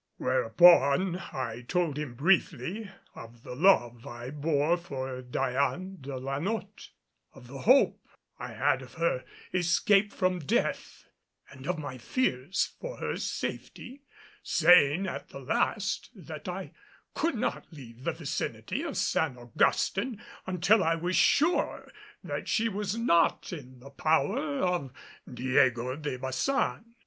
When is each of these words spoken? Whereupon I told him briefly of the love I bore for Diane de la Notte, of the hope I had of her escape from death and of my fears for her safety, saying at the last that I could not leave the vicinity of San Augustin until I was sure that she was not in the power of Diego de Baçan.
Whereupon 0.17 1.15
I 1.31 1.61
told 1.67 1.99
him 1.99 2.15
briefly 2.15 2.89
of 3.13 3.43
the 3.43 3.53
love 3.53 4.07
I 4.07 4.31
bore 4.31 4.75
for 4.75 5.21
Diane 5.21 5.97
de 6.01 6.17
la 6.17 6.39
Notte, 6.39 6.89
of 7.35 7.45
the 7.45 7.59
hope 7.59 8.03
I 8.39 8.51
had 8.53 8.81
of 8.81 8.95
her 8.95 9.23
escape 9.53 10.11
from 10.11 10.39
death 10.39 11.05
and 11.51 11.67
of 11.67 11.77
my 11.77 11.99
fears 11.99 12.73
for 12.81 12.97
her 12.97 13.15
safety, 13.17 14.01
saying 14.41 15.05
at 15.05 15.29
the 15.29 15.37
last 15.41 16.09
that 16.15 16.47
I 16.49 16.71
could 17.13 17.35
not 17.35 17.71
leave 17.71 18.03
the 18.03 18.13
vicinity 18.13 18.81
of 18.81 18.97
San 18.97 19.37
Augustin 19.37 20.19
until 20.47 20.83
I 20.83 20.95
was 20.95 21.15
sure 21.15 21.91
that 22.23 22.47
she 22.47 22.67
was 22.67 22.97
not 22.97 23.53
in 23.53 23.79
the 23.81 23.91
power 23.91 24.39
of 24.61 24.91
Diego 25.31 25.95
de 25.95 26.17
Baçan. 26.17 26.85